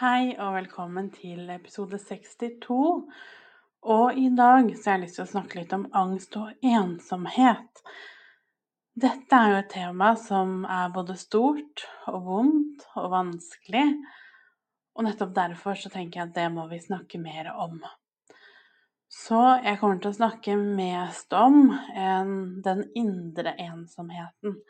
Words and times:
Hei 0.00 0.30
og 0.40 0.54
velkommen 0.54 1.10
til 1.12 1.50
episode 1.52 1.98
62. 2.00 2.76
Og 3.92 4.16
i 4.16 4.30
dag 4.32 4.70
så 4.72 4.86
har 4.86 4.94
jeg 4.94 5.02
lyst 5.02 5.18
til 5.18 5.24
å 5.26 5.28
snakke 5.28 5.58
litt 5.58 5.74
om 5.76 5.82
angst 5.92 6.38
og 6.40 6.64
ensomhet. 6.64 7.82
Dette 8.96 9.36
er 9.36 9.52
jo 9.52 9.58
et 9.58 9.68
tema 9.74 10.14
som 10.16 10.64
er 10.64 10.94
både 10.94 11.18
stort 11.20 11.84
og 12.08 12.16
vondt 12.30 12.86
og 12.94 13.10
vanskelig. 13.12 13.84
Og 14.96 15.04
nettopp 15.04 15.36
derfor 15.36 15.76
så 15.76 15.92
tenker 15.92 16.22
jeg 16.22 16.30
at 16.30 16.34
det 16.38 16.48
må 16.56 16.64
vi 16.72 16.80
snakke 16.80 17.20
mer 17.20 17.52
om. 17.52 17.76
Så 19.04 19.44
jeg 19.66 19.82
kommer 19.84 20.00
til 20.00 20.14
å 20.14 20.20
snakke 20.22 20.56
mest 20.56 21.36
om 21.36 21.74
en, 21.92 22.34
den 22.64 22.86
indre 22.96 23.52
ensomheten. 23.68 24.62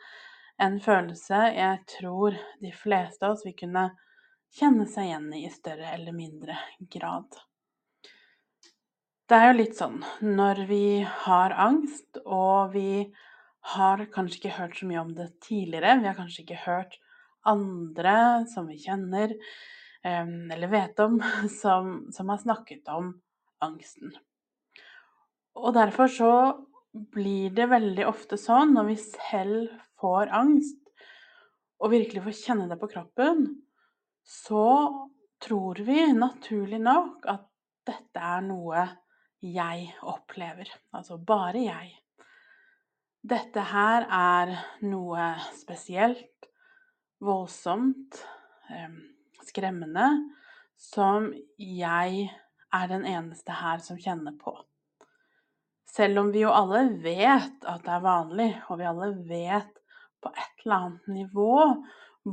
En 0.59 0.79
følelse 0.83 1.45
jeg 1.55 1.83
tror 1.95 2.35
de 2.59 2.75
fleste 2.83 3.23
av 3.23 3.39
oss 3.39 3.47
vil 3.47 3.55
kunne 3.63 3.93
kjenne 3.93 4.09
seg 4.51 5.07
igjen 5.07 5.31
i 5.33 5.45
i 5.45 5.53
større 5.53 5.93
eller 5.95 6.15
mindre 6.15 6.57
grad. 6.79 7.27
Det 9.27 9.37
er 9.37 9.51
jo 9.51 9.59
litt 9.61 9.77
sånn 9.79 10.01
når 10.21 10.65
vi 10.67 10.85
har 11.25 11.55
angst, 11.55 12.19
og 12.25 12.73
vi 12.73 13.07
har 13.75 14.03
kanskje 14.11 14.41
ikke 14.41 14.57
hørt 14.57 14.75
så 14.79 14.89
mye 14.89 15.03
om 15.05 15.13
det 15.15 15.29
tidligere, 15.45 15.99
vi 16.01 16.09
har 16.09 16.17
kanskje 16.17 16.43
ikke 16.43 16.65
hørt 16.65 16.97
andre 17.47 18.45
som 18.51 18.67
vi 18.67 18.79
kjenner 18.81 19.37
eller 20.03 20.67
vet 20.67 20.99
om, 20.99 21.19
som, 21.61 22.11
som 22.11 22.29
har 22.33 22.41
snakket 22.41 22.89
om 22.89 23.13
angsten. 23.61 24.11
Og 25.55 25.73
derfor 25.77 26.09
så 26.11 26.33
blir 26.91 27.53
det 27.55 27.69
veldig 27.71 28.07
ofte 28.09 28.39
sånn 28.39 28.73
når 28.75 28.89
vi 28.89 28.99
selv 28.99 29.71
får 30.01 30.31
angst, 30.33 30.79
og 31.81 31.93
virkelig 31.93 32.23
får 32.25 32.39
kjenne 32.39 32.67
det 32.69 32.77
på 32.81 32.89
kroppen, 32.91 33.45
så 34.23 34.67
tror 35.41 35.81
vi 35.85 36.11
naturlig 36.13 36.81
nok 36.81 37.25
at 37.31 37.47
dette 37.87 38.21
er 38.21 38.43
noe 38.45 38.85
jeg 39.41 39.87
opplever. 40.05 40.69
Altså 40.93 41.17
bare 41.17 41.63
jeg. 41.65 41.95
Dette 43.21 43.63
her 43.71 44.05
er 44.09 44.53
noe 44.85 45.31
spesielt, 45.57 46.49
voldsomt, 47.21 48.17
skremmende, 49.45 50.07
som 50.77 51.29
jeg 51.57 52.29
er 52.73 52.87
den 52.89 53.05
eneste 53.05 53.53
her 53.53 53.81
som 53.83 53.99
kjenner 54.01 54.33
på. 54.41 54.55
Selv 55.91 56.21
om 56.23 56.31
vi 56.33 56.45
jo 56.45 56.53
alle 56.55 56.85
vet 57.03 57.65
at 57.67 57.83
det 57.85 57.93
er 57.93 58.05
vanlig, 58.05 58.49
og 58.69 58.79
vi 58.79 58.87
alle 58.89 59.11
vet 59.27 59.81
på 60.21 60.31
et 60.31 60.63
eller 60.63 60.77
annet 60.77 61.11
nivå 61.11 61.57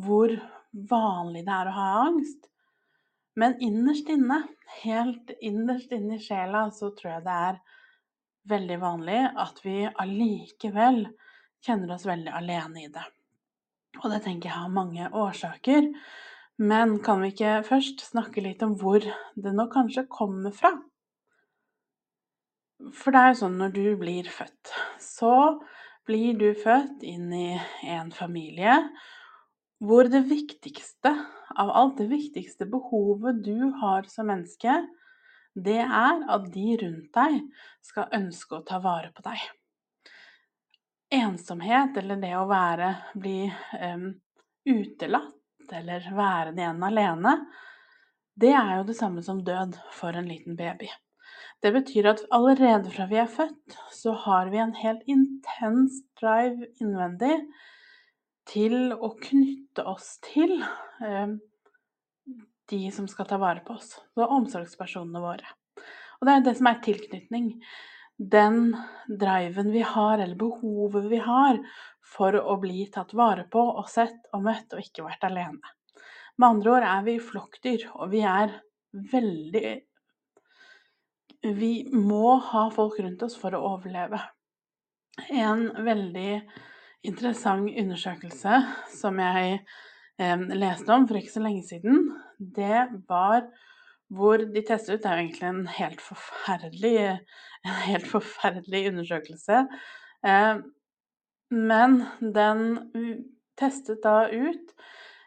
hvor 0.05 0.35
vanlig 0.73 1.45
det 1.47 1.55
er 1.55 1.71
å 1.71 1.77
ha 1.77 1.89
angst. 2.07 2.49
Men 3.39 3.55
innerst 3.63 4.09
inne, 4.11 4.43
helt 4.83 5.31
innerst 5.41 5.93
inne 5.95 6.19
i 6.19 6.23
sjela, 6.23 6.67
så 6.75 6.91
tror 6.97 7.13
jeg 7.13 7.27
det 7.27 7.37
er 7.49 7.61
veldig 8.49 8.79
vanlig 8.83 9.21
at 9.45 9.61
vi 9.63 9.77
allikevel 9.87 11.05
kjenner 11.65 11.95
oss 11.95 12.07
veldig 12.09 12.33
alene 12.35 12.85
i 12.85 12.91
det. 12.93 13.05
Og 14.03 14.11
det 14.13 14.23
tenker 14.25 14.51
jeg 14.51 14.59
har 14.59 14.73
mange 14.73 15.09
årsaker. 15.15 15.91
Men 16.59 16.97
kan 17.05 17.23
vi 17.23 17.31
ikke 17.31 17.61
først 17.67 18.03
snakke 18.09 18.43
litt 18.43 18.63
om 18.67 18.75
hvor 18.79 19.05
det 19.05 19.53
nå 19.55 19.69
kanskje 19.71 20.09
kommer 20.11 20.55
fra? 20.55 20.73
For 22.95 23.15
det 23.15 23.21
er 23.21 23.33
jo 23.33 23.41
sånn 23.45 23.59
når 23.61 23.75
du 23.75 23.85
blir 24.01 24.27
født, 24.31 24.73
så 25.03 25.59
blir 26.07 26.39
du 26.39 26.51
født 26.59 27.03
inn 27.07 27.31
i 27.35 27.59
en 27.91 28.11
familie 28.15 28.75
hvor 29.79 30.09
det 30.11 30.25
viktigste 30.27 31.13
av 31.59 31.71
alt, 31.71 31.99
det 31.99 32.09
viktigste 32.11 32.67
behovet 32.67 33.43
du 33.45 33.71
har 33.81 34.09
som 34.11 34.29
menneske, 34.31 34.81
det 35.55 35.81
er 35.83 36.23
at 36.31 36.51
de 36.55 36.77
rundt 36.83 37.11
deg 37.15 37.41
skal 37.87 38.13
ønske 38.15 38.59
å 38.59 38.67
ta 38.67 38.79
vare 38.83 39.11
på 39.15 39.25
deg. 39.27 39.41
Ensomhet, 41.19 41.97
eller 41.97 42.21
det 42.21 42.35
å 42.37 42.47
være, 42.51 42.93
bli 43.17 43.49
um, 43.81 44.11
utelatt, 44.69 45.35
eller 45.73 46.05
være 46.15 46.53
igjen 46.57 46.85
alene, 46.85 47.35
det 48.39 48.53
er 48.55 48.77
jo 48.79 48.87
det 48.91 48.97
samme 48.99 49.25
som 49.25 49.41
død 49.45 49.75
for 49.95 50.15
en 50.15 50.29
liten 50.31 50.57
baby. 50.59 50.91
Det 51.63 51.73
betyr 51.75 52.13
at 52.13 52.23
allerede 52.35 52.93
fra 52.95 53.09
vi 53.11 53.19
er 53.19 53.31
født, 53.31 53.79
så 53.91 54.15
har 54.27 54.53
vi 54.53 54.61
en 54.63 54.77
helt 54.79 55.03
intens 55.11 56.05
drive 56.21 56.69
innvendig 56.79 57.41
til 58.49 58.93
å 58.95 59.13
knytte 59.21 59.85
oss 59.89 60.17
til 60.25 60.57
eh, 60.63 61.37
de 62.69 62.81
som 62.93 63.09
skal 63.09 63.29
ta 63.29 63.39
vare 63.41 63.63
på 63.65 63.77
oss, 63.77 63.95
og 64.19 64.35
omsorgspersonene 64.41 65.23
våre. 65.23 65.55
Og 66.19 66.29
det 66.29 66.35
er 66.35 66.45
det 66.47 66.57
som 66.59 66.69
er 66.71 66.83
tilknytning. 66.85 67.53
Den 68.19 68.73
driven 69.07 69.71
vi 69.73 69.85
har, 69.87 70.19
eller 70.19 70.37
behovet 70.39 71.07
vi 71.13 71.21
har, 71.23 71.61
for 72.03 72.35
å 72.41 72.57
bli 72.61 72.87
tatt 72.93 73.13
vare 73.17 73.45
på 73.51 73.63
og 73.63 73.89
sett 73.91 74.33
og 74.35 74.43
møtt 74.49 74.75
og 74.75 74.83
ikke 74.83 75.07
vært 75.07 75.29
alene. 75.29 75.75
Med 76.39 76.49
andre 76.49 76.73
ord 76.77 76.87
er 76.87 77.05
vi 77.07 77.19
flokkdyr, 77.23 77.89
og 77.99 78.11
vi 78.15 78.25
er 78.27 78.57
veldig 79.13 79.77
Vi 81.61 81.73
må 81.95 82.33
ha 82.43 82.65
folk 82.75 82.97
rundt 82.99 83.23
oss 83.23 83.37
for 83.39 83.55
å 83.55 83.61
overleve. 83.77 84.19
En 85.31 85.69
veldig 85.87 86.33
interessant 87.07 87.71
undersøkelse 87.79 88.61
som 88.93 89.19
jeg 89.23 89.59
eh, 90.19 90.45
leste 90.59 90.93
om 90.95 91.07
for 91.09 91.21
ikke 91.21 91.35
så 91.35 91.45
lenge 91.45 91.65
siden. 91.67 92.09
Det 92.39 92.87
var 93.09 93.49
hvor 94.09 94.41
de 94.41 94.63
testet 94.65 94.97
ut 94.97 95.03
Det 95.03 95.11
er 95.11 95.19
jo 95.19 95.25
egentlig 95.27 95.49
en 95.49 95.67
helt 95.67 96.01
forferdelig, 96.01 96.99
en 97.65 97.81
helt 97.85 98.07
forferdelig 98.09 98.89
undersøkelse. 98.93 99.67
Eh, 100.25 100.55
men 101.51 101.99
den 102.21 102.63
testet 103.59 104.01
da 104.05 104.29
ut 104.33 104.73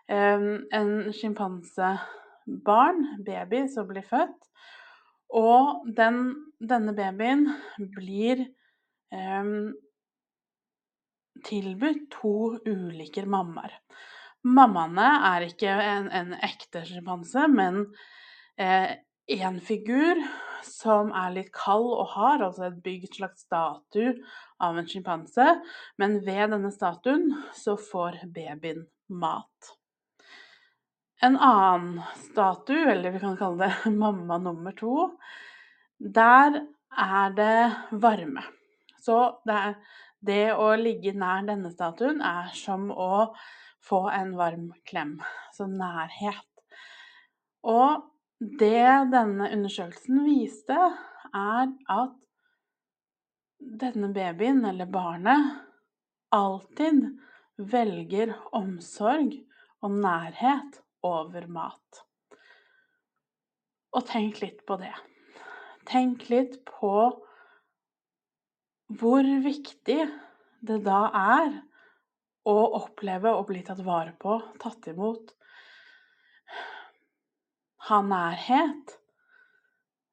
eh, 0.09 0.47
en 0.73 1.13
sjimpansebarn, 1.13 3.05
baby, 3.25 3.67
som 3.69 3.87
blir 3.89 4.05
født. 4.07 4.49
Og 5.31 5.85
den, 5.97 6.33
denne 6.59 6.93
babyen 6.95 7.47
blir 7.95 8.47
tilbudt 11.45 12.09
to 12.13 12.35
ulike 12.67 13.25
mammaer. 13.25 13.77
Mammaene 14.41 15.07
er 15.29 15.45
ikke 15.45 15.69
en, 15.69 16.09
en 16.09 16.33
ekte 16.41 16.81
sjimpanse, 16.87 17.45
men 17.51 17.83
eh, 18.57 18.97
figur 19.61 20.21
som 20.65 21.11
er 21.13 21.33
litt 21.35 21.51
kald 21.53 21.91
og 21.93 22.07
hard, 22.15 22.41
altså 22.45 22.67
et 22.67 22.81
bygd 22.83 23.19
slags 23.19 23.45
statue 23.45 24.15
av 24.61 24.77
en 24.77 24.87
sjimpanse. 24.87 25.61
Men 25.97 26.19
ved 26.25 26.51
denne 26.55 26.71
statuen 26.73 27.29
så 27.53 27.77
får 27.77 28.23
babyen 28.33 28.87
mat. 29.09 29.75
En 31.21 31.37
annen 31.37 32.01
statue, 32.17 32.89
eller 32.89 33.13
vi 33.13 33.21
kan 33.21 33.37
kalle 33.37 33.69
det 33.69 33.91
mamma 34.03 34.39
nummer 34.41 34.73
to, 34.73 35.11
der 36.01 36.63
er 36.97 37.35
det 37.37 37.57
varme. 38.01 38.43
Så 39.01 39.17
det 39.45 39.57
er 39.57 39.75
det 40.21 40.53
å 40.53 40.69
ligge 40.77 41.13
nær 41.17 41.45
denne 41.47 41.71
statuen 41.73 42.21
er 42.25 42.51
som 42.57 42.89
å 42.93 43.31
få 43.81 44.05
en 44.13 44.35
varm 44.37 44.69
klem. 44.87 45.17
Så 45.53 45.67
nærhet. 45.69 46.47
Og 47.65 48.05
det 48.39 49.11
denne 49.13 49.49
undersøkelsen 49.53 50.23
viste, 50.25 50.77
er 51.31 51.67
at 51.89 52.15
denne 53.61 54.09
babyen, 54.13 54.63
eller 54.65 54.89
barnet, 54.89 55.51
alltid 56.33 57.03
velger 57.71 58.33
omsorg 58.57 59.35
og 59.81 59.97
nærhet 60.01 60.81
over 61.05 61.45
mat. 61.49 62.01
Og 63.91 64.05
tenk 64.07 64.39
litt 64.41 64.63
på 64.65 64.77
det. 64.81 64.93
Tenk 65.89 66.29
litt 66.31 66.61
på 66.67 66.93
hvor 68.99 69.27
viktig 69.43 69.99
det 70.61 70.79
da 70.85 71.01
er 71.17 71.51
å 72.47 72.55
oppleve 72.81 73.33
å 73.37 73.45
bli 73.47 73.61
tatt 73.65 73.83
vare 73.85 74.13
på, 74.19 74.39
tatt 74.61 74.89
imot, 74.91 75.35
ha 77.89 78.01
nærhet, 78.05 78.97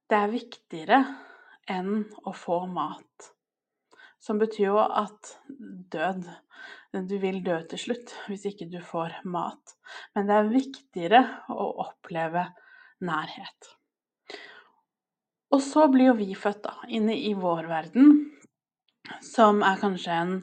det 0.09 0.19
er 0.19 0.33
viktigere 0.33 1.01
enn 1.69 2.05
å 2.25 2.33
få 2.37 2.63
mat. 2.71 3.33
Som 4.19 4.41
betyr 4.41 4.71
jo 4.71 4.79
at 4.83 5.35
død 5.49 6.29
Du 7.07 7.19
vil 7.21 7.43
dø 7.45 7.59
til 7.69 7.79
slutt 7.79 8.15
hvis 8.27 8.47
ikke 8.49 8.67
du 8.73 8.79
får 8.83 9.19
mat. 9.29 9.75
Men 10.17 10.27
det 10.27 10.39
er 10.39 10.49
viktigere 10.51 11.21
å 11.53 11.67
oppleve 11.85 12.47
nærhet. 13.05 13.69
Og 15.53 15.61
så 15.65 15.85
blir 15.93 16.11
jo 16.11 16.17
vi 16.19 16.33
født 16.37 16.63
da, 16.65 16.75
inne 16.89 17.15
i 17.15 17.35
vår 17.37 17.69
verden, 17.69 18.17
som 19.25 19.63
er 19.67 19.81
kanskje 19.81 20.17
en 20.17 20.35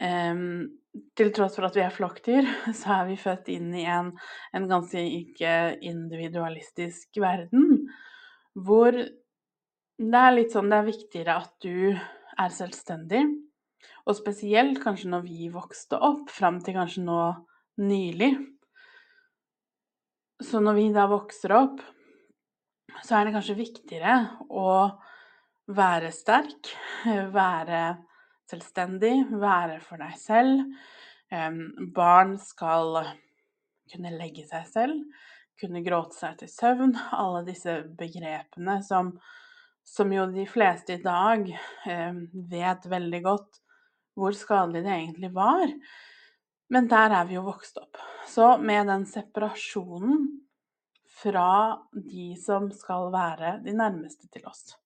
um, 0.00 0.68
Til 1.14 1.28
tross 1.30 1.54
for 1.54 1.68
at 1.68 1.76
vi 1.78 1.84
er 1.84 1.94
flokkdyr, 1.94 2.46
så 2.80 2.96
er 3.00 3.10
vi 3.10 3.18
født 3.20 3.50
inn 3.54 3.68
i 3.78 3.84
en, 3.86 4.10
en 4.56 4.70
ganske 4.70 4.98
ikke 4.98 5.52
individualistisk 5.86 7.20
verden, 7.22 7.84
hvor 8.58 8.96
det 10.00 10.22
er 10.24 10.34
litt 10.34 10.50
sånn 10.56 10.72
det 10.72 10.80
er 10.80 10.88
viktigere 10.88 11.36
at 11.44 11.52
du 11.62 11.92
er 11.94 12.56
selvstendig, 12.56 13.22
og 14.08 14.16
spesielt 14.18 14.80
kanskje 14.82 15.12
når 15.12 15.22
vi 15.28 15.50
vokste 15.52 16.00
opp, 16.00 16.26
fram 16.32 16.58
til 16.64 16.74
kanskje 16.80 17.04
nå 17.04 17.20
nylig. 17.84 18.32
Så 20.40 20.60
når 20.64 20.78
vi 20.78 20.86
da 20.96 21.06
vokser 21.10 21.54
opp, 21.54 21.82
så 23.04 23.18
er 23.18 23.28
det 23.28 23.34
kanskje 23.36 23.58
viktigere 23.60 24.16
å 24.48 24.66
være 25.76 26.12
sterk, 26.14 26.72
være 27.34 27.82
selvstendig, 28.50 29.14
være 29.40 29.80
for 29.84 30.02
deg 30.02 30.16
selv. 30.18 30.64
Barn 31.94 32.36
skal 32.42 33.02
kunne 33.90 34.14
legge 34.16 34.46
seg 34.48 34.66
selv, 34.70 35.04
kunne 35.60 35.84
gråte 35.86 36.18
seg 36.18 36.40
til 36.40 36.50
søvn. 36.50 36.96
Alle 37.14 37.44
disse 37.46 37.80
begrepene 37.98 38.80
som 38.86 39.14
som 39.90 40.12
jo 40.12 40.26
de 40.30 40.44
fleste 40.46 40.98
i 40.98 41.02
dag 41.02 41.48
vet 42.50 42.86
veldig 42.92 43.20
godt 43.24 43.60
hvor 44.18 44.36
skadelig 44.36 44.84
det 44.84 44.92
egentlig 44.94 45.30
var. 45.34 45.72
Men 46.70 46.86
der 46.90 47.14
er 47.16 47.26
vi 47.26 47.38
jo 47.38 47.46
vokst 47.46 47.80
opp. 47.80 47.98
Så 48.28 48.52
med 48.62 48.86
den 48.90 49.06
separasjonen 49.08 50.28
fra 51.20 51.80
de 51.90 52.28
som 52.38 52.68
skal 52.74 53.10
være 53.12 53.56
de 53.64 53.74
nærmeste 53.74 54.28
til 54.30 54.46
oss. 54.46 54.76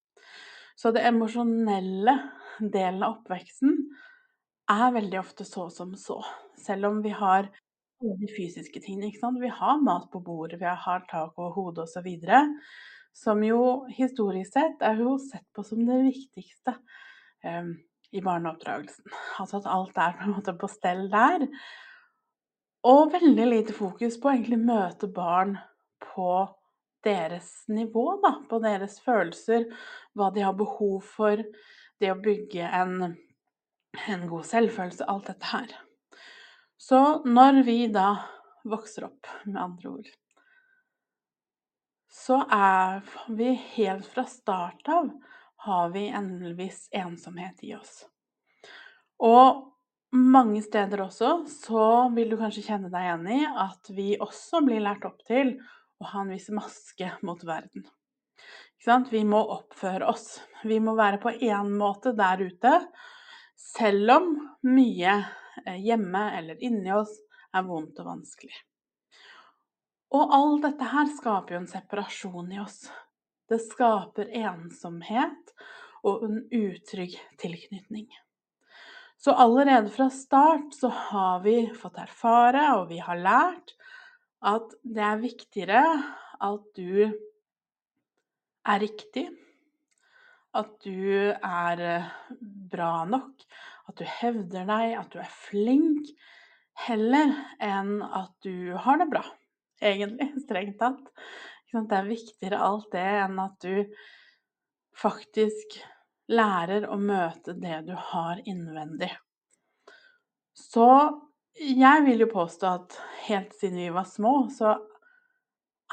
Så 0.75 0.91
det 0.95 1.05
emosjonelle 1.07 2.17
delen 2.61 3.03
av 3.03 3.19
oppveksten 3.19 3.77
er 4.73 4.95
veldig 4.95 5.21
ofte 5.21 5.47
så 5.47 5.69
som 5.71 5.93
så. 5.99 6.19
Selv 6.59 6.91
om 6.91 7.03
vi 7.05 7.13
har 7.15 7.51
de 8.05 8.29
fysiske 8.29 8.83
tingene. 8.83 9.09
ikke 9.09 9.23
sant? 9.23 9.41
Vi 9.41 9.49
har 9.49 9.81
mat 9.81 10.11
på 10.13 10.21
bordet, 10.21 10.61
vi 10.61 10.69
har 10.69 11.07
tak 11.11 11.39
over 11.39 11.55
hodet 11.57 11.87
osv 11.87 12.09
som 13.15 13.43
jo 13.47 13.87
historisk 13.95 14.57
sett 14.57 14.83
er 14.83 14.99
jo 14.99 15.17
sett 15.23 15.47
på 15.55 15.63
som 15.67 15.85
det 15.87 16.01
viktigste 16.09 16.75
um, 17.47 17.71
i 18.15 18.23
barneoppdragelsen. 18.25 19.07
Altså 19.41 19.61
at 19.61 19.71
alt 19.71 19.99
er 20.03 20.17
på 20.19 20.27
en 20.27 20.35
måte 20.35 20.55
på 20.59 20.71
stell 20.71 21.07
der. 21.13 21.47
Og 22.85 23.15
veldig 23.15 23.47
lite 23.49 23.77
fokus 23.77 24.19
på 24.21 24.29
å 24.29 24.35
egentlig 24.35 24.61
møte 24.67 25.09
barn 25.15 25.57
på 26.03 26.29
deres 27.05 27.53
nivå, 27.69 28.07
da. 28.23 28.37
På 28.51 28.61
deres 28.63 28.99
følelser, 29.05 29.69
hva 30.17 30.31
de 30.35 30.45
har 30.45 30.57
behov 30.59 31.01
for, 31.07 31.43
det 32.01 32.11
å 32.11 32.21
bygge 32.21 32.67
en, 32.67 33.15
en 34.09 34.27
god 34.31 34.49
selvfølelse, 34.49 35.07
alt 35.09 35.31
dette 35.31 35.53
her. 35.53 35.77
Så 36.81 37.01
når 37.25 37.63
vi 37.65 37.79
da 37.93 38.09
vokser 38.69 39.07
opp, 39.07 39.29
med 39.45 39.61
andre 39.61 39.93
ord, 39.99 40.11
så 42.15 42.41
er 42.53 43.01
vi 43.29 43.53
helt 43.77 44.07
fra 44.09 44.25
start 44.29 44.89
av 44.89 45.11
har 45.65 45.89
vi 45.95 46.09
en 46.09 46.57
viss 46.57 46.89
ensomhet 46.93 47.63
i 47.65 47.73
oss. 47.77 48.05
Og 49.25 49.71
mange 50.15 50.61
steder 50.63 51.03
også 51.07 51.31
så 51.51 51.87
vil 52.15 52.31
du 52.31 52.37
kanskje 52.39 52.67
kjenne 52.69 52.91
deg 52.93 53.07
igjen 53.07 53.31
i 53.35 53.41
at 53.49 53.91
vi 53.97 54.09
også 54.21 54.61
blir 54.67 54.85
lært 54.85 55.07
opp 55.09 55.25
til 55.27 55.57
å 56.01 56.09
ha 56.11 56.25
en 56.25 56.33
viss 56.35 56.51
maske 56.55 57.13
mot 57.27 57.45
verden. 57.45 57.87
Vi 59.11 59.23
må 59.25 59.39
oppføre 59.55 60.11
oss. 60.11 60.43
Vi 60.65 60.77
må 60.83 60.93
være 60.99 61.21
på 61.23 61.33
én 61.33 61.71
måte 61.79 62.13
der 62.17 62.43
ute, 62.45 62.73
selv 63.57 64.13
om 64.19 64.35
mye 64.69 65.15
eh, 65.65 65.79
hjemme 65.81 66.25
eller 66.37 66.61
inni 66.61 66.93
oss 66.93 67.15
er 67.55 67.65
vondt 67.65 68.03
og 68.03 68.11
vanskelig. 68.11 68.57
Og 70.15 70.35
alt 70.37 70.67
dette 70.67 70.91
her 70.91 71.09
skaper 71.17 71.57
jo 71.57 71.63
en 71.63 71.71
separasjon 71.71 72.53
i 72.53 72.61
oss. 72.63 72.85
Det 73.49 73.59
skaper 73.63 74.31
ensomhet 74.45 75.55
og 76.05 76.27
en 76.29 76.45
utrygg 76.53 77.17
tilknytning. 77.41 78.07
Så 79.25 79.33
allerede 79.33 79.89
fra 79.89 80.11
start 80.11 80.75
så 80.77 80.89
har 80.89 81.41
vi 81.41 81.57
fått 81.73 81.99
erfare, 81.99 82.67
og 82.77 82.91
vi 82.91 82.99
har 83.01 83.17
lært, 83.17 83.73
at 84.45 84.75
det 84.83 85.05
er 85.05 85.23
viktigere 85.23 85.83
at 86.45 86.67
du 86.77 87.07
er 88.65 88.81
riktig, 88.81 89.29
at 90.55 90.71
du 90.85 91.33
er 91.35 91.83
eh, 91.83 92.11
bra 92.71 93.05
nok, 93.09 93.45
at 93.89 93.99
du 93.99 94.05
hevder 94.21 94.69
deg, 94.69 94.95
at 95.01 95.11
du 95.13 95.19
er 95.23 95.33
flink, 95.49 96.13
heller 96.87 97.31
enn 97.63 98.01
at 98.03 98.33
du 98.43 98.75
har 98.85 98.99
det 98.99 99.09
bra 99.13 99.25
egentlig, 99.85 100.33
strengt 100.47 100.79
tatt. 100.83 101.11
Det 101.75 101.97
er 101.97 102.07
viktigere 102.07 102.63
alt 102.63 102.93
det 102.95 103.03
enn 103.03 103.39
at 103.43 103.65
du 103.65 103.83
faktisk 104.95 105.81
lærer 106.31 106.87
å 106.87 106.97
møte 107.01 107.57
det 107.59 107.81
du 107.89 107.95
har 108.13 108.39
innvendig. 108.47 109.11
Så 110.55 110.87
jeg 111.59 112.05
vil 112.07 112.23
jo 112.23 112.31
påstå 112.31 112.71
at 112.71 112.95
helt 113.29 113.55
siden 113.57 113.81
vi 113.81 113.91
var 113.95 114.09
små, 114.09 114.49
så 114.53 114.77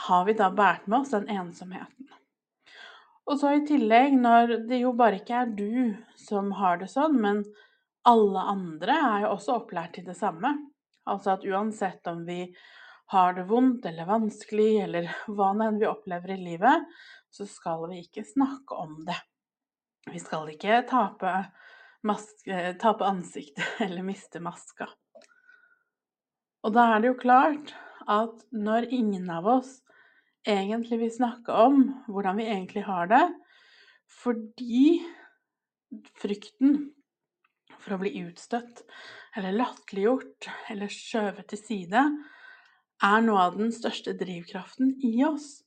har 0.08 0.26
vi 0.26 0.36
da 0.38 0.50
båret 0.52 0.88
med 0.88 1.00
oss 1.00 1.14
den 1.14 1.30
ensomheten. 1.30 2.10
Og 3.30 3.40
så 3.40 3.54
i 3.56 3.66
tillegg, 3.68 4.16
når 4.18 4.56
det 4.70 4.82
jo 4.82 4.94
bare 4.98 5.22
ikke 5.22 5.44
er 5.44 5.52
du 5.56 5.94
som 6.20 6.52
har 6.58 6.82
det 6.82 6.90
sånn, 6.92 7.20
men 7.22 7.44
alle 8.10 8.44
andre 8.54 8.98
er 8.98 9.26
jo 9.26 9.34
også 9.36 9.58
opplært 9.62 9.96
til 9.98 10.08
det 10.08 10.18
samme. 10.18 10.56
Altså 11.10 11.36
at 11.36 11.46
uansett 11.46 12.08
om 12.10 12.24
vi 12.26 12.44
har 13.14 13.36
det 13.38 13.46
vondt 13.50 13.86
eller 13.86 14.10
vanskelig, 14.10 14.72
eller 14.86 15.10
hva 15.36 15.52
nå 15.54 15.70
enn 15.70 15.82
vi 15.82 15.90
opplever 15.90 16.36
i 16.36 16.42
livet, 16.42 16.88
så 17.32 17.48
skal 17.48 17.88
vi 17.92 18.02
ikke 18.06 18.26
snakke 18.28 18.76
om 18.76 19.04
det. 19.08 19.18
Vi 20.12 20.20
skal 20.20 20.50
ikke 20.50 20.82
tape, 20.90 21.36
maske, 22.08 22.62
tape 22.82 23.06
ansiktet 23.06 23.78
eller 23.86 24.04
miste 24.08 24.42
maska. 24.44 24.90
Og 26.62 26.76
da 26.76 26.92
er 26.94 27.02
det 27.02 27.12
jo 27.12 27.22
klart 27.22 27.74
at 28.10 28.44
når 28.54 28.90
ingen 28.94 29.30
av 29.34 29.48
oss 29.50 29.80
egentlig 30.48 31.00
vil 31.02 31.14
snakke 31.14 31.54
om 31.54 31.84
hvordan 32.10 32.38
vi 32.38 32.50
egentlig 32.50 32.84
har 32.86 33.10
det, 33.10 33.24
fordi 34.22 35.02
frykten 36.22 36.92
for 37.82 37.96
å 37.96 38.02
bli 38.02 38.14
utstøtt 38.26 38.84
eller 39.38 39.58
latterliggjort 39.58 40.50
eller 40.74 40.92
skjøvet 40.92 41.50
til 41.52 41.62
side 41.62 42.04
er 43.02 43.26
noe 43.26 43.48
av 43.48 43.58
den 43.58 43.72
største 43.74 44.14
drivkraften 44.18 44.94
i 45.08 45.16
oss, 45.26 45.64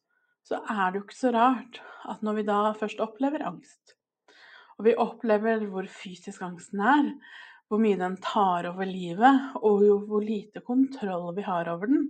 så 0.46 0.60
er 0.70 0.92
det 0.92 1.00
jo 1.00 1.06
ikke 1.06 1.18
så 1.18 1.32
rart 1.34 1.80
at 2.10 2.22
når 2.22 2.38
vi 2.38 2.46
da 2.46 2.58
først 2.78 3.02
opplever 3.02 3.42
angst, 3.48 3.96
og 4.78 4.86
vi 4.86 4.94
opplever 5.00 5.64
hvor 5.70 5.88
fysisk 5.90 6.44
angsten 6.46 6.82
er, 6.84 7.10
hvor 7.68 7.80
mye 7.80 7.99
den 7.99 8.16
tar 8.23 8.68
over 8.71 8.88
livet, 8.88 9.54
og 9.61 9.85
hvor 10.09 10.25
lite 10.25 10.62
kontroll 10.64 11.33
vi 11.37 11.47
har 11.47 11.71
over 11.73 11.90
den, 11.90 12.09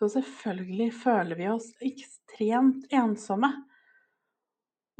så 0.00 0.08
selvfølgelig 0.08 0.88
føler 1.02 1.36
vi 1.36 1.48
oss 1.52 1.68
ekstremt 1.84 2.86
ensomme. 2.96 3.52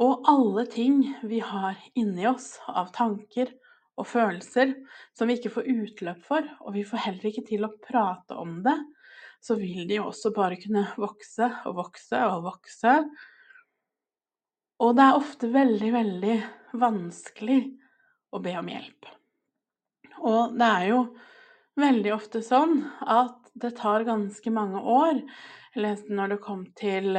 Og 0.01 0.25
alle 0.29 0.65
ting 0.69 1.01
vi 1.25 1.41
har 1.45 1.77
inni 1.97 2.27
oss 2.29 2.55
av 2.69 2.91
tanker 2.93 3.49
og 3.99 4.07
følelser 4.09 4.73
som 5.17 5.29
vi 5.29 5.37
ikke 5.37 5.53
får 5.57 5.69
utløp 5.73 6.21
for, 6.25 6.45
og 6.61 6.75
vi 6.77 6.85
får 6.87 7.05
heller 7.07 7.29
ikke 7.31 7.45
til 7.49 7.65
å 7.65 7.73
prate 7.81 8.37
om 8.37 8.59
det, 8.65 8.77
så 9.41 9.57
vil 9.57 9.87
de 9.89 9.97
også 10.01 10.31
bare 10.35 10.57
kunne 10.61 10.85
vokse 11.01 11.49
og 11.65 11.77
vokse 11.79 12.21
og 12.29 12.45
vokse. 12.45 12.97
Og 14.81 14.93
det 14.97 15.07
er 15.07 15.17
ofte 15.17 15.49
veldig, 15.53 15.89
veldig 15.97 16.37
vanskelig 16.81 17.59
å 18.33 18.41
be 18.41 18.53
om 18.61 18.69
hjelp. 18.69 19.09
Og 20.21 20.57
det 20.57 20.67
er 20.67 20.87
jo 20.91 21.01
veldig 21.81 22.13
ofte 22.13 22.41
sånn 22.45 22.83
at 23.01 23.37
det 23.57 23.73
tar 23.79 24.05
ganske 24.07 24.53
mange 24.53 24.79
år. 24.79 25.21
Jeg 25.73 25.83
leste 25.85 26.15
når 26.15 26.35
det 26.35 26.41
kom 26.43 26.65
til, 26.77 27.15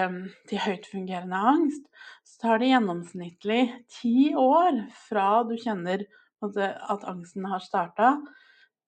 til 0.49 0.62
høytfungerende 0.62 1.40
angst, 1.52 1.88
så 2.25 2.44
tar 2.44 2.62
det 2.62 2.73
gjennomsnittlig 2.73 3.62
ti 4.00 4.32
år 4.38 4.85
fra 5.09 5.42
du 5.49 5.56
kjenner 5.61 6.04
at 6.42 7.06
angsten 7.06 7.47
har 7.49 7.62
starta, 7.64 8.16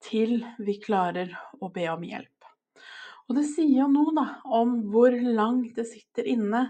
til 0.03 0.41
vi 0.61 0.77
klarer 0.83 1.31
å 1.63 1.71
be 1.73 1.87
om 1.89 2.03
hjelp. 2.05 2.31
Og 3.25 3.39
det 3.39 3.45
sier 3.49 3.79
jo 3.79 3.87
noe 3.89 4.13
da, 4.13 4.25
om 4.53 4.77
hvor 4.93 5.15
langt 5.15 5.77
det 5.79 5.87
sitter 5.89 6.27
inne, 6.29 6.67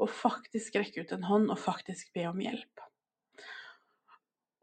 å 0.00 0.06
faktisk 0.08 0.78
rekke 0.78 1.02
ut 1.02 1.10
en 1.12 1.26
hånd 1.28 1.50
og 1.52 1.58
faktisk 1.60 2.14
be 2.16 2.24
om 2.30 2.38
hjelp. 2.40 2.84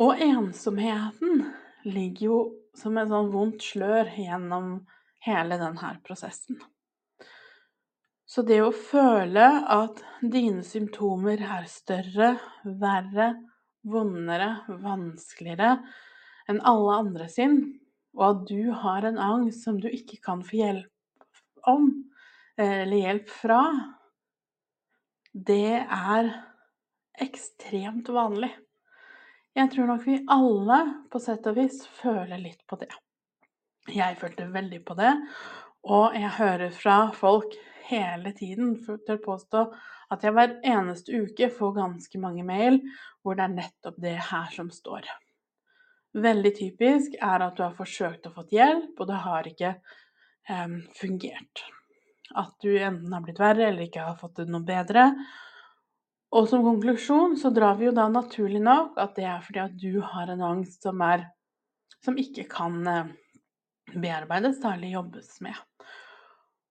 Og 0.01 0.21
ensomheten 0.23 1.43
ligger 1.85 2.25
jo 2.25 2.39
som 2.77 2.97
et 2.97 3.09
sånn 3.11 3.29
vondt 3.33 3.63
slør 3.65 4.09
gjennom 4.17 4.73
hele 5.25 5.57
denne 5.59 5.93
prosessen. 6.05 6.59
Så 8.27 8.43
det 8.43 8.59
å 8.61 8.73
føle 8.75 9.45
at 9.71 10.01
dine 10.21 10.65
symptomer 10.67 11.39
er 11.39 11.67
større, 11.71 12.33
verre, 12.65 13.29
vondere, 13.87 14.49
vanskeligere 14.83 15.77
enn 16.51 16.59
alle 16.67 16.97
andre 17.05 17.29
sin, 17.31 17.55
og 18.17 18.25
at 18.27 18.43
du 18.49 18.73
har 18.83 19.07
en 19.07 19.19
angst 19.21 19.63
som 19.63 19.79
du 19.79 19.87
ikke 19.87 20.19
kan 20.25 20.43
få 20.43 20.59
hjelp 20.59 21.69
om, 21.71 21.89
eller 22.59 22.97
hjelp 22.97 23.31
fra, 23.31 23.61
det 25.31 25.83
er 25.83 26.31
ekstremt 27.23 28.09
vanlig. 28.11 28.51
Jeg 29.57 29.71
tror 29.73 29.87
nok 29.89 30.03
vi 30.05 30.19
alle 30.29 30.77
på 31.09 31.19
sett 31.21 31.47
og 31.49 31.55
vis 31.57 31.79
føler 31.97 32.37
litt 32.37 32.59
på 32.69 32.77
det. 32.77 32.91
Jeg 33.89 34.17
følte 34.19 34.45
veldig 34.53 34.83
på 34.85 34.93
det, 34.99 35.13
og 35.89 36.13
jeg 36.13 36.33
hører 36.37 36.75
fra 36.75 36.97
folk 37.15 37.55
hele 37.87 38.33
tiden 38.37 38.75
til 38.83 39.15
å 39.15 39.23
påstå 39.23 39.63
at 40.13 40.23
jeg 40.23 40.35
hver 40.35 40.53
eneste 40.61 41.23
uke 41.23 41.49
får 41.55 41.73
ganske 41.79 42.21
mange 42.21 42.45
mail 42.45 42.77
hvor 43.23 43.39
det 43.39 43.47
er 43.47 43.55
nettopp 43.55 43.97
det 44.03 44.13
her 44.29 44.53
som 44.53 44.69
står. 44.69 45.09
Veldig 46.17 46.53
typisk 46.59 47.17
er 47.17 47.47
at 47.47 47.57
du 47.57 47.65
har 47.65 47.73
forsøkt 47.77 48.29
å 48.29 48.35
få 48.37 48.45
hjelp, 48.53 48.93
og 48.93 49.09
det 49.09 49.23
har 49.25 49.49
ikke 49.49 49.73
eh, 49.73 50.77
fungert. 51.01 51.65
At 52.37 52.53
du 52.61 52.71
enten 52.77 53.09
har 53.13 53.25
blitt 53.25 53.41
verre 53.41 53.71
eller 53.71 53.87
ikke 53.87 54.05
har 54.05 54.21
fått 54.21 54.43
det 54.43 54.49
noe 54.51 54.65
bedre. 54.67 55.09
Og 56.35 56.49
som 56.51 56.65
konklusjon 56.65 57.37
så 57.39 57.51
drar 57.55 57.77
vi 57.79 57.87
jo 57.87 57.93
da 57.95 58.09
naturlig 58.11 58.59
nok 58.63 58.97
at 58.99 59.15
det 59.15 59.27
er 59.29 59.43
fordi 59.45 59.63
at 59.63 59.77
du 59.79 60.01
har 60.03 60.33
en 60.33 60.43
angst 60.43 60.83
som 60.83 60.99
er 61.05 61.29
som 62.03 62.17
ikke 62.19 62.43
kan 62.51 62.81
bearbeides 63.95 64.59
særlig 64.61 64.91
jobbes 64.93 65.39
med. 65.41 65.55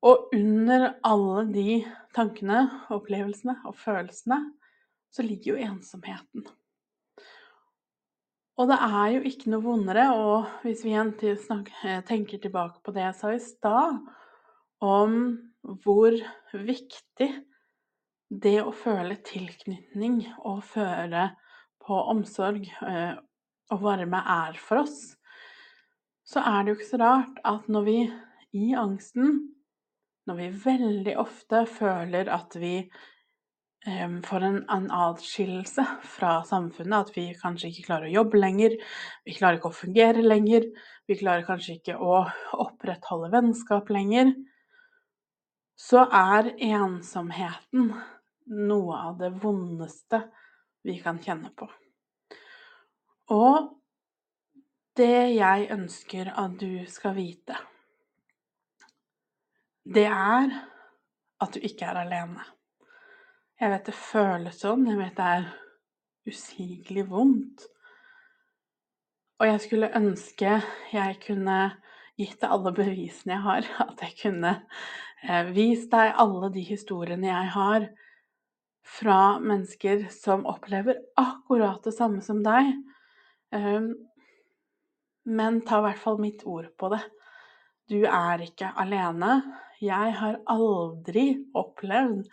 Og 0.07 0.29
under 0.37 0.93
alle 1.05 1.47
de 1.51 1.81
tankene, 2.15 2.67
opplevelsene 2.93 3.57
og 3.67 3.75
følelsene 3.81 4.39
så 5.13 5.25
ligger 5.25 5.55
jo 5.55 5.65
ensomheten. 5.71 6.45
Og 8.57 8.71
det 8.71 8.77
er 8.81 9.09
jo 9.13 9.25
ikke 9.29 9.51
noe 9.53 9.65
vondere, 9.65 10.07
og 10.17 10.47
hvis 10.65 10.85
vi 10.85 10.95
igjen 10.95 11.13
eh, 11.21 12.01
tenker 12.09 12.41
tilbake 12.41 12.81
på 12.85 12.95
det 12.97 13.03
jeg 13.05 13.17
sa 13.19 13.33
i 13.35 13.43
stad, 13.43 13.99
om 14.81 15.19
hvor 15.85 16.17
viktig 16.53 17.29
det 18.29 18.59
å 18.63 18.75
føle 18.75 19.19
tilknytning 19.27 20.23
og 20.43 20.65
føle 20.67 21.29
på 21.87 21.99
omsorg 22.11 22.67
eh, 22.67 23.15
og 23.75 23.83
varme 23.83 24.23
er 24.23 24.59
for 24.63 24.83
oss, 24.85 25.17
så 26.27 26.43
er 26.43 26.65
det 26.65 26.73
jo 26.73 26.79
ikke 26.79 26.93
så 26.93 27.03
rart 27.03 27.39
at 27.47 27.69
når 27.71 27.87
vi 27.87 27.99
i 28.57 28.73
angsten 28.79 29.37
når 30.27 30.39
vi 30.41 30.49
veldig 30.65 31.15
ofte 31.23 31.63
føler 31.71 32.29
at 32.35 32.57
vi 32.59 32.81
um, 33.87 34.19
får 34.27 34.47
en, 34.49 34.59
en 34.75 34.89
atskillelse 34.91 35.85
fra 36.17 36.41
samfunnet, 36.49 36.97
at 37.07 37.15
vi 37.15 37.29
kanskje 37.39 37.71
ikke 37.71 37.87
klarer 37.87 38.09
å 38.09 38.17
jobbe 38.17 38.41
lenger, 38.41 38.75
vi 39.27 39.37
klarer 39.37 39.61
ikke 39.61 39.71
å 39.71 39.79
fungere 39.85 40.25
lenger, 40.27 40.67
vi 41.07 41.19
klarer 41.21 41.47
kanskje 41.47 41.79
ikke 41.79 41.99
å 42.03 42.25
opprettholde 42.59 43.31
vennskap 43.37 43.93
lenger, 43.95 44.35
så 45.79 46.07
er 46.09 46.55
ensomheten 46.57 47.93
noe 48.47 48.99
av 49.09 49.17
det 49.19 49.33
vondeste 49.43 50.23
vi 50.87 50.99
kan 51.03 51.19
kjenne 51.23 51.51
på. 51.57 51.69
Og 53.35 53.73
det 54.97 55.37
jeg 55.37 55.71
ønsker 55.75 56.31
at 56.33 56.61
du 56.61 56.85
skal 56.89 57.17
vite 57.19 57.57
det 59.87 60.07
er 60.11 60.51
at 61.43 61.55
du 61.55 61.63
ikke 61.63 61.87
er 61.87 62.01
alene. 62.01 62.43
Jeg 63.61 63.71
vet 63.71 63.87
det 63.89 63.95
føles 63.95 64.61
sånn, 64.61 64.87
jeg 64.91 64.99
vet 64.99 65.17
det 65.17 65.27
er 65.37 65.47
usigelig 66.27 67.05
vondt. 67.11 67.67
Og 69.39 69.47
jeg 69.47 69.61
skulle 69.63 69.93
ønske 69.95 70.57
jeg 70.91 71.19
kunne 71.23 71.59
gitt 72.17 72.41
deg 72.41 72.51
alle 72.51 72.73
bevisene 72.75 73.37
jeg 73.37 73.45
har, 73.45 73.71
at 73.87 74.03
jeg 74.03 74.17
kunne 74.25 74.53
eh, 75.23 75.53
vist 75.55 75.93
deg 75.95 76.17
alle 76.25 76.51
de 76.53 76.65
historiene 76.67 77.31
jeg 77.31 77.55
har 77.55 77.89
fra 78.87 79.39
mennesker 79.43 80.07
som 80.15 80.47
opplever 80.47 81.01
akkurat 81.19 81.83
det 81.85 81.95
samme 81.97 82.23
som 82.23 82.43
deg. 82.47 82.71
Ehm, 83.55 83.91
men 85.27 85.61
ta 85.67 85.81
i 85.81 85.89
hvert 85.89 86.03
fall 86.03 86.21
mitt 86.23 86.45
ord 86.47 86.71
på 86.79 86.91
det. 86.95 87.03
Du 87.91 87.99
er 88.07 88.43
ikke 88.47 88.71
alene. 88.79 89.41
Jeg 89.83 90.15
har 90.21 90.39
aldri 90.51 91.27
opplevd 91.55 92.31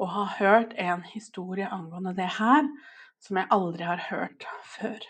å 0.00 0.08
ha 0.12 0.24
hørt 0.38 0.74
en 0.80 1.04
historie 1.08 1.68
angående 1.72 2.14
det 2.16 2.28
her 2.38 2.68
som 3.24 3.40
jeg 3.40 3.52
aldri 3.56 3.88
har 3.88 4.06
hørt 4.10 4.46
før. 4.76 5.00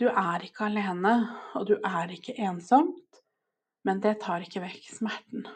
Du 0.00 0.08
er 0.08 0.42
ikke 0.42 0.66
alene, 0.66 1.14
og 1.54 1.68
du 1.68 1.76
er 1.78 2.10
ikke 2.10 2.34
ensomt, 2.42 3.22
men 3.86 4.00
det 4.02 4.16
tar 4.24 4.42
ikke 4.42 4.64
vekk 4.64 4.88
smerten. 4.90 5.46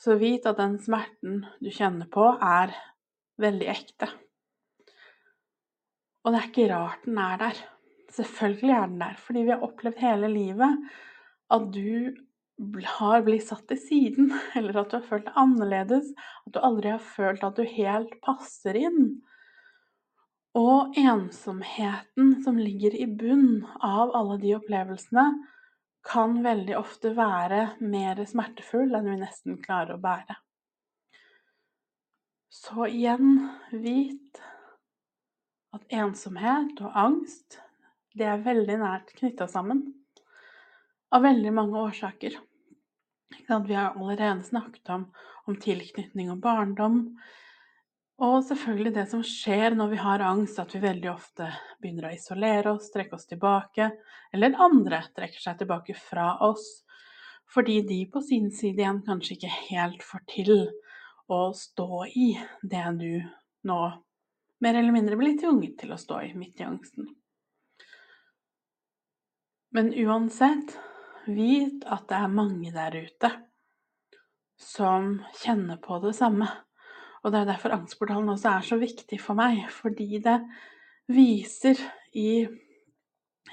Så 0.00 0.18
vit 0.20 0.46
at 0.48 0.58
den 0.60 0.76
smerten 0.82 1.42
du 1.62 1.70
kjenner 1.72 2.08
på, 2.12 2.28
er 2.36 2.74
veldig 3.40 3.68
ekte. 3.72 4.10
Og 6.26 6.34
det 6.34 6.40
er 6.40 6.48
ikke 6.50 6.70
rart 6.72 7.04
den 7.06 7.18
er 7.22 7.40
der. 7.40 7.58
Selvfølgelig 8.16 8.74
er 8.74 8.86
den 8.90 9.02
der, 9.02 9.18
fordi 9.20 9.44
vi 9.44 9.52
har 9.54 9.64
opplevd 9.64 10.00
hele 10.00 10.30
livet 10.32 10.88
at 11.52 11.68
du 11.74 12.16
har 12.96 13.22
blitt 13.26 13.46
satt 13.46 13.66
til 13.70 13.78
siden, 13.78 14.32
eller 14.58 14.80
at 14.80 14.90
du 14.90 14.98
har 14.98 15.06
følt 15.06 15.28
deg 15.28 15.40
annerledes, 15.40 16.12
at 16.46 16.54
du 16.54 16.60
aldri 16.64 16.92
har 16.94 17.02
følt 17.02 17.44
at 17.46 17.58
du 17.58 17.64
helt 17.68 18.16
passer 18.24 18.78
inn. 18.80 19.02
Og 20.56 20.96
ensomheten 20.96 22.38
som 22.44 22.56
ligger 22.56 22.96
i 22.96 23.04
bunn 23.06 23.66
av 23.84 24.14
alle 24.16 24.38
de 24.40 24.54
opplevelsene, 24.56 25.28
kan 26.06 26.38
veldig 26.44 26.76
ofte 26.78 27.12
være 27.16 27.62
mer 27.82 28.22
smertefull 28.28 28.94
enn 28.94 29.08
vi 29.10 29.20
nesten 29.20 29.58
klarer 29.62 29.96
å 29.96 30.02
bære. 30.02 30.36
Så 32.56 32.86
igjen, 32.88 33.40
vit 33.72 34.40
at 35.76 35.84
ensomhet 35.92 36.78
og 36.80 36.94
angst, 36.96 37.58
det 38.16 38.24
er 38.30 38.44
veldig 38.44 38.78
nært 38.80 39.12
knytta 39.18 39.48
sammen. 39.50 39.82
Av 41.12 41.22
veldig 41.22 41.52
mange 41.54 41.82
årsaker. 41.90 42.38
Vi 43.36 43.74
har 43.74 43.92
allerede 43.92 44.42
snakket 44.46 44.88
om, 44.94 45.08
om 45.46 45.58
tilknytning 45.60 46.30
og 46.32 46.40
barndom. 46.42 47.02
Og 48.24 48.38
selvfølgelig 48.46 48.94
det 48.96 49.04
som 49.10 49.20
skjer 49.26 49.74
når 49.76 49.90
vi 49.92 49.98
har 50.00 50.24
angst, 50.24 50.56
at 50.62 50.72
vi 50.72 50.80
veldig 50.80 51.10
ofte 51.12 51.50
begynner 51.82 52.08
å 52.08 52.14
isolere 52.16 52.72
oss, 52.72 52.88
trekke 52.94 53.18
oss 53.18 53.28
tilbake, 53.28 53.90
eller 54.32 54.56
andre 54.64 55.02
trekker 55.16 55.42
seg 55.42 55.58
tilbake 55.60 55.96
fra 56.00 56.30
oss. 56.46 56.64
Fordi 57.52 57.82
de 57.86 58.00
på 58.10 58.22
sin 58.24 58.48
side 58.50 58.80
igjen 58.80 59.02
kanskje 59.04 59.36
ikke 59.36 59.52
helt 59.68 60.02
får 60.02 60.24
til 60.32 60.54
å 61.28 61.42
stå 61.56 62.06
i 62.16 62.30
det 62.64 62.86
du 62.96 63.12
nå 63.68 63.80
mer 64.64 64.74
eller 64.80 64.94
mindre 64.94 65.18
blir 65.20 65.36
tvunget 65.38 65.76
til 65.82 65.92
å 65.92 66.00
stå 66.00 66.22
i 66.24 66.34
midt 66.38 66.60
i 66.62 66.66
angsten. 66.66 67.10
Men 69.76 69.92
uansett 69.92 70.72
vit 71.28 71.84
at 71.84 72.06
det 72.08 72.16
er 72.16 72.32
mange 72.32 72.72
der 72.72 72.96
ute 72.96 73.30
som 74.56 75.18
kjenner 75.42 75.76
på 75.82 75.98
det 76.00 76.14
samme. 76.16 76.48
Og 77.24 77.32
det 77.32 77.40
er 77.40 77.50
derfor 77.50 77.74
Angstportalen 77.76 78.28
også 78.32 78.52
er 78.52 78.66
så 78.66 78.78
viktig 78.80 79.18
for 79.22 79.38
meg, 79.38 79.64
fordi 79.72 80.20
det 80.24 80.38
viser 81.12 81.78
i, 82.16 82.46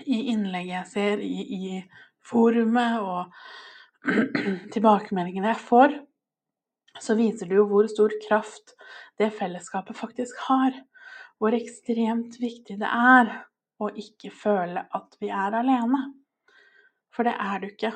i 0.05 0.17
innlegget 0.33 0.73
jeg 0.73 0.89
ser 0.91 1.23
i, 1.23 1.43
i 1.43 1.81
forumet 2.23 2.99
og 3.03 3.33
tilbakemeldingene 4.73 5.53
jeg 5.53 5.63
får, 5.63 5.95
så 7.01 7.15
viser 7.17 7.49
det 7.49 7.57
jo 7.57 7.67
hvor 7.69 7.87
stor 7.89 8.13
kraft 8.27 8.75
det 9.19 9.31
fellesskapet 9.37 9.97
faktisk 9.97 10.43
har. 10.47 10.75
Hvor 11.41 11.55
ekstremt 11.57 12.37
viktig 12.39 12.77
det 12.79 12.89
er 12.89 13.31
å 13.81 13.89
ikke 13.99 14.29
føle 14.31 14.85
at 14.95 15.17
vi 15.19 15.31
er 15.33 15.57
alene. 15.59 16.05
For 17.13 17.27
det 17.27 17.33
er 17.41 17.61
du 17.61 17.67
ikke. 17.71 17.91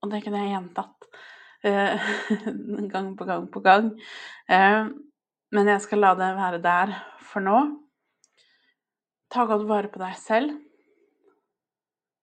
Og 0.00 0.12
det 0.12 0.22
kunne 0.24 0.40
jeg 0.44 0.54
gjentatt 0.54 1.08
gang 2.92 3.12
på 3.16 3.26
gang 3.28 3.46
på 3.52 3.60
gang. 3.64 3.92
Eh, 4.48 4.88
men 5.50 5.70
jeg 5.72 5.84
skal 5.84 6.02
la 6.04 6.14
det 6.18 6.30
være 6.38 6.62
der 6.64 6.94
for 7.30 7.44
nå. 7.44 7.60
Ta 9.30 9.44
godt 9.46 9.66
vare 9.68 9.90
på 9.92 10.00
deg 10.02 10.16
selv. 10.18 10.56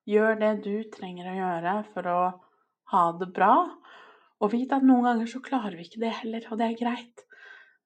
Gjør 0.08 0.40
det 0.40 0.54
du 0.64 0.76
trenger 0.92 1.30
å 1.30 1.38
gjøre 1.38 1.76
for 1.94 2.10
å 2.12 2.20
ha 2.94 3.04
det 3.20 3.30
bra. 3.36 3.54
Og 4.42 4.54
vit 4.54 4.74
at 4.74 4.86
noen 4.86 5.08
ganger 5.10 5.30
så 5.30 5.42
klarer 5.44 5.76
vi 5.76 5.88
ikke 5.88 6.04
det 6.04 6.14
heller, 6.22 6.46
og 6.50 6.60
det 6.60 6.68
er 6.68 6.80
greit. 6.80 7.24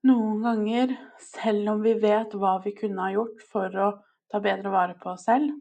Noen 0.08 0.41
ganger, 0.46 0.96
selv 1.22 1.75
om 1.75 1.84
vi 1.84 1.93
vet 2.01 2.34
hva 2.38 2.55
vi 2.63 2.74
kunne 2.77 3.05
ha 3.05 3.13
gjort 3.13 3.43
for 3.51 3.77
å 3.77 3.91
ta 4.31 4.41
bedre 4.41 4.72
vare 4.74 4.98
på 4.98 5.12
oss 5.13 5.27
selv, 5.27 5.53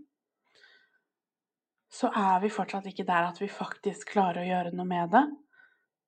så 1.90 2.08
er 2.14 2.38
vi 2.44 2.52
fortsatt 2.54 2.86
ikke 2.86 3.06
der 3.08 3.28
at 3.28 3.40
vi 3.42 3.48
faktisk 3.50 4.12
klarer 4.14 4.44
å 4.44 4.48
gjøre 4.48 4.72
noe 4.76 4.88
med 4.88 5.10
det. 5.12 5.24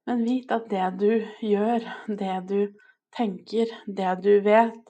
Men 0.09 0.25
vit 0.26 0.50
at 0.54 0.68
det 0.71 0.87
du 0.99 1.11
gjør, 1.47 1.85
det 2.09 2.37
du 2.50 2.61
tenker, 3.14 3.71
det 3.87 4.14
du 4.25 4.32
vet, 4.44 4.80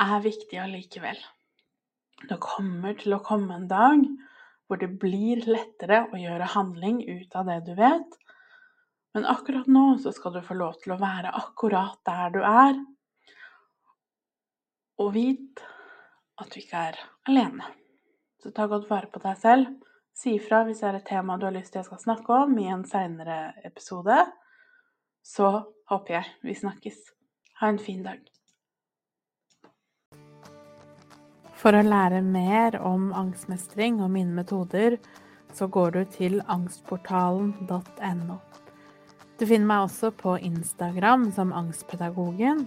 er 0.00 0.22
viktig 0.24 0.58
allikevel. 0.58 1.18
Det 2.24 2.38
kommer 2.42 2.96
til 2.98 3.16
å 3.16 3.22
komme 3.24 3.58
en 3.58 3.68
dag 3.68 4.04
hvor 4.64 4.80
det 4.80 4.94
blir 5.00 5.44
lettere 5.44 6.06
å 6.08 6.18
gjøre 6.18 6.52
handling 6.54 7.02
ut 7.04 7.36
av 7.36 7.50
det 7.50 7.60
du 7.66 7.74
vet. 7.78 8.16
Men 9.14 9.28
akkurat 9.30 9.68
nå 9.70 9.84
så 10.02 10.10
skal 10.14 10.34
du 10.34 10.42
få 10.42 10.56
lov 10.58 10.78
til 10.82 10.94
å 10.94 11.00
være 11.02 11.34
akkurat 11.38 12.00
der 12.08 12.32
du 12.34 12.40
er. 12.48 12.80
Og 15.04 15.12
vit 15.14 15.62
at 16.40 16.50
du 16.50 16.58
ikke 16.62 16.86
er 16.90 16.98
alene. 17.28 17.68
Så 18.42 18.50
ta 18.56 18.66
godt 18.70 18.88
vare 18.90 19.10
på 19.12 19.22
deg 19.22 19.38
selv. 19.40 19.68
Si 20.14 20.36
ifra 20.38 20.62
hvis 20.66 20.80
det 20.82 20.88
er 20.88 21.00
et 21.00 21.08
tema 21.08 21.36
du 21.36 21.48
har 21.48 21.56
lyst 21.56 21.72
til 21.74 21.80
jeg 21.82 21.88
skal 21.88 22.02
snakke 22.04 22.36
om 22.44 22.54
i 22.62 22.68
en 22.70 22.84
seinere 22.86 23.54
episode. 23.66 24.20
Så 25.24 25.50
håper 25.90 26.20
jeg 26.20 26.30
vi 26.44 26.54
snakkes. 26.54 27.00
Ha 27.60 27.72
en 27.72 27.82
fin 27.82 28.04
dag. 28.06 28.22
For 31.58 31.74
å 31.74 31.82
lære 31.82 32.20
mer 32.22 32.76
om 32.84 33.08
angstmestring 33.16 34.02
og 34.04 34.12
mine 34.12 34.36
metoder, 34.36 34.98
så 35.54 35.66
går 35.66 35.94
du 35.94 36.02
til 36.12 36.42
angstportalen.no. 36.50 38.38
Du 39.38 39.46
finner 39.48 39.66
meg 39.66 39.86
også 39.86 40.10
på 40.14 40.36
Instagram 40.46 41.30
som 41.34 41.54
Angstpedagogen, 41.56 42.66